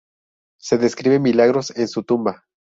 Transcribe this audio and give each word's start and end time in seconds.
Se 0.59 0.79
describen 0.79 1.21
milagros 1.21 1.69
en 1.77 1.87
su 1.87 2.01
tumba. 2.01 2.45